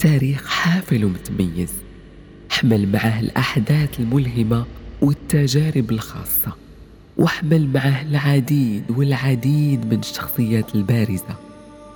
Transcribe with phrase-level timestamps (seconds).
[0.00, 1.72] تاريخ حافل ومتميز
[2.50, 4.64] حمل معه الأحداث الملهمة
[5.00, 6.52] والتجارب الخاصة
[7.18, 11.36] وحمل معه العديد والعديد من الشخصيات البارزة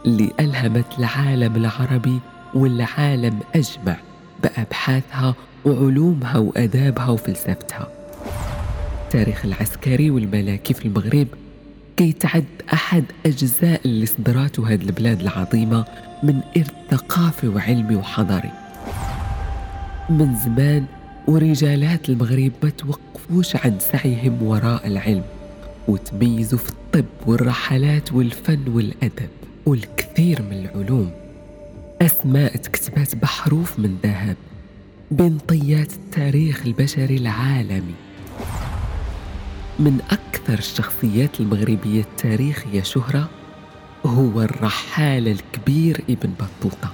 [0.07, 2.19] اللي ألهمت العالم العربي
[2.55, 3.97] والعالم أجمع
[4.43, 5.35] بأبحاثها
[5.65, 7.89] وعلومها وأدابها وفلسفتها.
[9.05, 11.27] التاريخ العسكري والملاكي في المغرب
[11.97, 15.85] كيتعد أحد أجزاء اللي صدراته هذه البلاد العظيمة
[16.23, 18.51] من إرث ثقافي وعلمي وحضاري
[20.11, 20.85] من زمان
[21.29, 25.23] ورجالات المغرب ما توقفوش عن سعيهم وراء العلم
[25.89, 29.29] وتميزوا في الطب والرحلات والفن والأدب
[29.67, 31.11] والكثير من العلوم.
[32.03, 34.37] أسماء تكتبت بحروف من ذهب
[35.11, 37.95] بين طيات التاريخ البشري العالمي.
[39.79, 43.31] من أكثر الشخصيات المغربية التاريخية شهرة
[44.07, 46.93] هو الرحالة الكبير ابن بطوطة.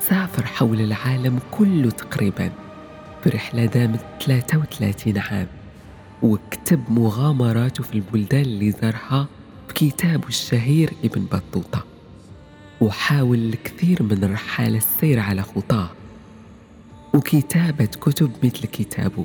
[0.00, 2.52] سافر حول العالم كله تقريبا
[3.22, 5.46] في رحلة دامت 33 عام
[6.22, 9.26] وكتب مغامراته في البلدان اللي زارها
[9.68, 11.84] في كتابه الشهير ابن بطوطة.
[12.80, 15.90] وحاول الكثير من الرحالة السير على خطاه
[17.14, 19.24] وكتابة كتب مثل كتابه.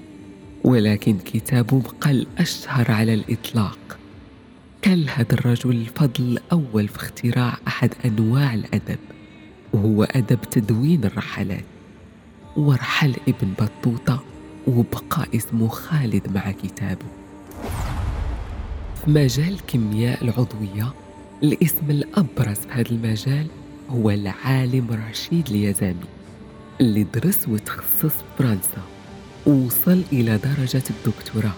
[0.65, 3.97] ولكن كتابه بقى الأشهر على الإطلاق.
[4.83, 8.99] كل هذا الرجل الفضل الأول في اختراع أحد أنواع الأدب
[9.73, 11.63] وهو أدب تدوين الرحلات.
[12.57, 14.23] ورحل ابن بطوطة
[14.67, 17.05] وبقى اسمه خالد مع كتابه.
[19.05, 20.93] في مجال الكيمياء العضوية
[21.43, 23.47] الاسم الأبرز في هذا المجال
[23.89, 26.05] هو العالم رشيد اليزامي
[26.81, 28.94] اللي درس وتخصص في فرنسا.
[29.45, 31.53] ووصل إلى درجة الدكتوراه.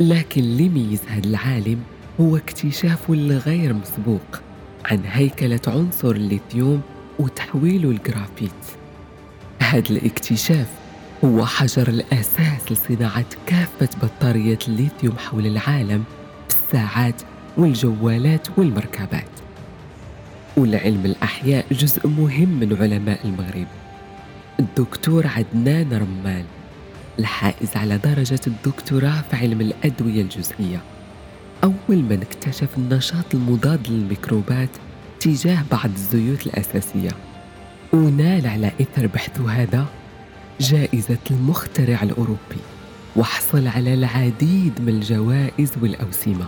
[0.00, 1.82] لكن اللي ميز هذا العالم
[2.20, 4.40] هو اكتشافه الغير مسبوق
[4.84, 6.80] عن هيكلة عنصر الليثيوم
[7.18, 8.50] وتحويله الجرافيت.
[9.62, 10.66] هذا الاكتشاف
[11.24, 16.04] هو حجر الأساس لصناعة كافة بطاريات الليثيوم حول العالم
[16.48, 17.22] الساعات
[17.56, 19.30] والجوالات والمركبات.
[20.56, 23.66] والعلم الأحياء جزء مهم من علماء المغرب.
[24.60, 26.44] الدكتور عدنان رمال
[27.20, 30.80] الحائز على درجة الدكتوراه في علم الأدوية الجزئية.
[31.64, 31.72] أول
[32.02, 34.68] من اكتشف النشاط المضاد للميكروبات
[35.20, 37.10] تجاه بعض الزيوت الأساسية.
[37.92, 39.86] ونال على إثر بحثه هذا
[40.60, 42.60] جائزة المخترع الأوروبي
[43.16, 46.46] وحصل على العديد من الجوائز والأوسمة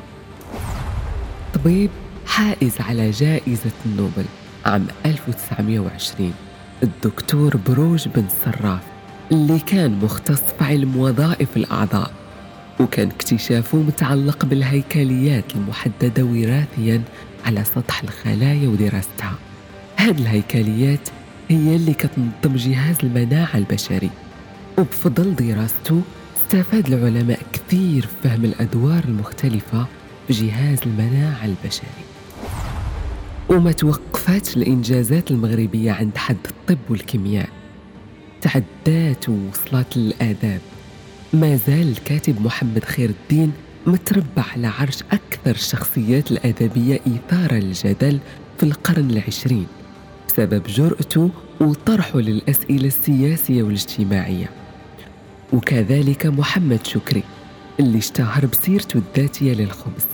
[1.55, 1.91] طبيب
[2.27, 4.25] حائز على جائزة النوبل
[4.66, 6.34] عام 1920
[6.82, 8.92] الدكتور بروج بن صراف.
[9.32, 12.10] اللي كان مختص في علم وظائف الأعضاء
[12.81, 17.03] وكان اكتشافه متعلق بالهيكليات المحددة وراثيا
[17.47, 19.34] على سطح الخلايا ودراستها.
[19.97, 21.09] هذه الهيكليات
[21.48, 24.10] هي اللي كتنظم جهاز المناعة البشري
[24.78, 26.00] وبفضل دراسته
[26.37, 29.87] استفاد العلماء كثير في فهم الأدوار المختلفة
[30.28, 32.03] في جهاز المناعة البشري.
[33.49, 37.62] وما توقفاتش الإنجازات المغربية عند حد الطب والكيمياء.
[38.43, 40.61] تعدات ووصلت للآداب
[41.33, 43.53] ما زال الكاتب محمد خير الدين
[43.87, 48.19] متربع على عرش أكثر الشخصيات الأدبية إثارة للجدل
[48.59, 49.67] في القرن العشرين
[50.29, 51.31] بسبب جرأته
[51.61, 54.51] وطرحه للأسئلة السياسية والاجتماعية.
[55.53, 57.23] وكذلك محمد شكري
[57.81, 60.07] اللي اشتهر بسيرته الذاتية للخبز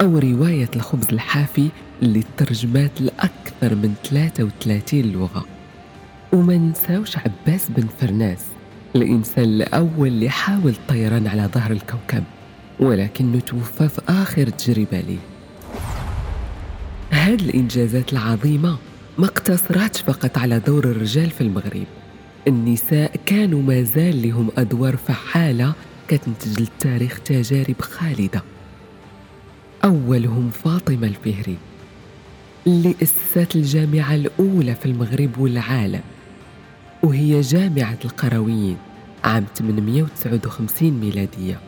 [0.00, 1.68] أو رواية الخبز الحافي
[2.02, 5.59] اللي ترجمات لأكثر من 33 لغة.
[6.32, 8.44] وما ننساوش عباس بن فرناس
[8.96, 12.24] الإنسان الأول اللي حاول الطيران على ظهر الكوكب
[12.80, 15.18] ولكنه توفى في آخر تجربة ليه
[17.10, 18.76] هذه الإنجازات العظيمة
[19.18, 21.86] ما اقتصرتش فقط على دور الرجال في المغرب.
[22.48, 25.72] النساء كانوا ما زال لهم أدوار فعالة
[26.08, 28.42] كتنتج للتاريخ تجارب خالدة.
[29.84, 31.56] أولهم فاطمة الفهري
[32.66, 36.00] اللي أسست الجامعة الأولى في المغرب والعالم.
[37.02, 38.76] وهي جامعة القرويين
[39.24, 41.58] عام 859 ميلادية.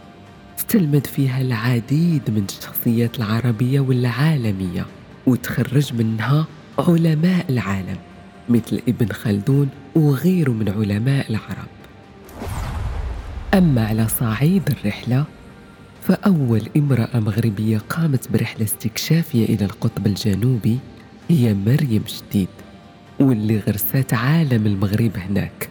[0.58, 4.86] استلمد فيها العديد من الشخصيات العربية والعالمية
[5.26, 6.46] وتخرج منها
[6.78, 7.96] علماء العالم
[8.48, 11.68] مثل ابن خلدون وغيره من علماء العرب.
[13.54, 15.24] أما على صعيد الرحلة
[16.02, 20.78] فأول امرأة مغربية قامت برحلة استكشافية إلى القطب الجنوبي
[21.30, 22.48] هي مريم شديد.
[23.22, 25.68] واللي غرست عالم المغرب هناك.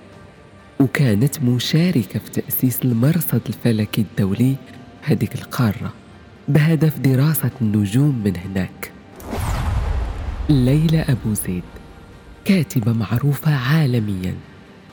[0.80, 4.56] وكانت مشاركة في تأسيس المرصد الفلكي الدولي
[5.02, 5.94] هذيك القارة
[6.48, 8.92] بهدف دراسة النجوم من هناك.
[10.50, 11.64] ليلى أبو زيد
[12.46, 14.36] كاتبة معروفة عالميا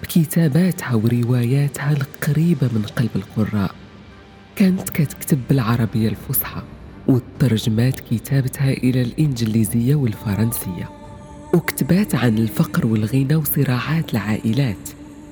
[0.02, 3.74] بكتاباتها ورواياتها القريبة من قلب القراء.
[4.56, 6.62] كانت كتكتب بالعربية الفصحى
[7.08, 10.97] وترجمات كتابتها إلى الإنجليزية والفرنسية.
[11.54, 14.88] وكتبات عن الفقر والغنى وصراعات العائلات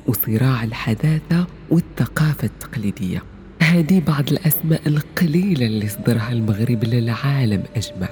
[0.07, 3.23] وصراع الحداثة والثقافة التقليدية.
[3.63, 8.09] هذه بعض الأسماء القليلة اللي صدرها المغرب للعالم أجمع.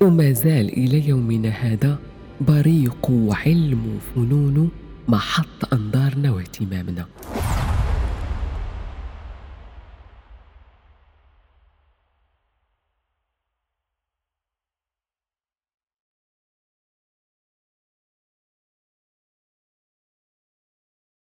[0.00, 1.98] وما زال إلى يومنا هذا
[2.40, 3.10] بريق
[3.44, 4.68] علم وفنون
[5.08, 7.06] محط أنظارنا واهتمامنا.